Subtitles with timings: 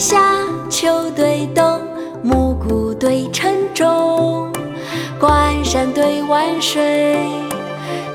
[0.00, 0.18] 夏，
[0.70, 1.78] 秋对冬，
[2.22, 4.50] 暮鼓对晨钟，
[5.20, 7.18] 关山对万水，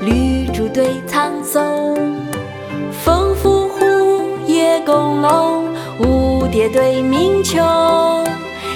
[0.00, 1.96] 绿竹对苍松，
[2.90, 3.86] 风拂胡，
[4.46, 5.62] 叶公龙，
[6.00, 7.64] 蝴蝶对鸣琼，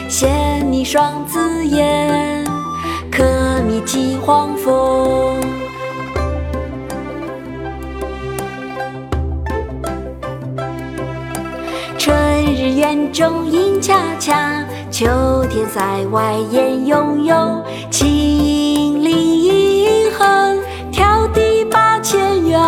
[0.09, 2.45] 衔泥双紫燕，
[3.11, 3.25] 可
[3.67, 5.40] 觅几黄蜂。
[12.91, 15.07] 园中莺恰恰，秋
[15.49, 17.65] 天塞外雁雍雍。
[17.89, 20.59] 秦岭阴横，
[20.93, 22.59] 迢递八千远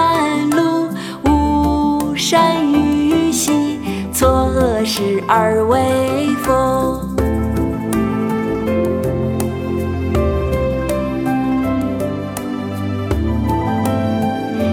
[0.50, 0.88] 路。
[1.24, 3.80] 巫山雨洗，
[4.12, 7.00] 错愕时而微风。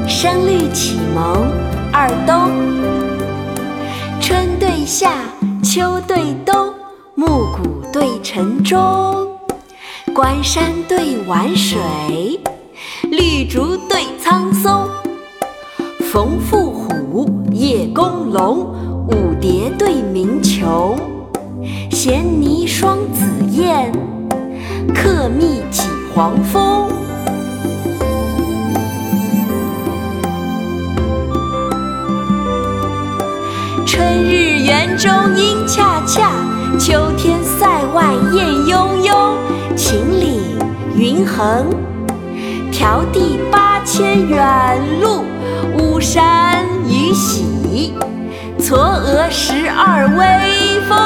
[0.08, 1.52] 声律启蒙
[1.92, 2.99] 二冬。
[4.90, 5.12] 夏，
[5.64, 6.74] 秋对冬，
[7.14, 9.28] 暮鼓对晨钟，
[10.16, 11.80] 关山对晚水，
[13.04, 14.90] 绿竹对苍松，
[16.12, 18.62] 风拂胡，叶公龙，
[19.10, 20.98] 舞蝶对鸣琼，
[21.92, 23.92] 衔泥双紫燕，
[24.96, 25.84] 客蜜几
[26.16, 26.90] 黄蜂。
[33.86, 34.49] 春日
[34.90, 36.32] 园中莺恰恰，
[36.80, 39.38] 秋天塞外雁雍雍。
[39.76, 40.42] 秦岭
[40.96, 41.68] 云横，
[42.72, 45.24] 迢递八千远路。
[45.78, 47.94] 巫山雨洗，
[48.58, 50.98] 嵯峨十二微风。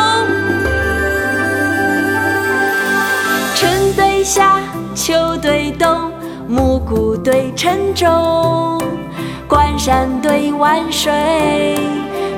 [3.53, 4.61] 春对夏，
[4.95, 6.09] 秋对冬，
[6.47, 8.81] 暮鼓对晨钟，
[9.45, 11.77] 关山对万水。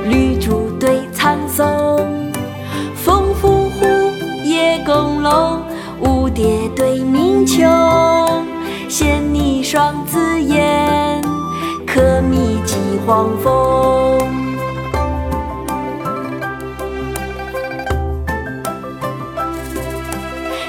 [0.07, 0.64] 绿竹
[9.67, 11.19] 双紫燕，
[11.87, 14.19] 可觅几黄蜂。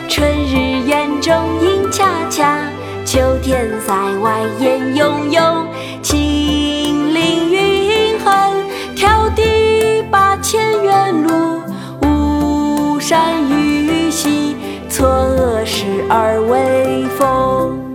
[0.09, 2.59] 春日园中莺恰恰，
[3.05, 5.67] 秋天塞外雁雍雍。
[6.03, 8.33] 秦岭云横，
[8.97, 11.61] 迢递八千远路。
[12.01, 14.57] 巫山雨洗，
[14.89, 17.86] 错愕时而微风。